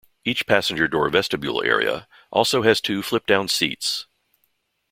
[0.25, 4.07] Each passenger door vestibule area also has two flip-down seats.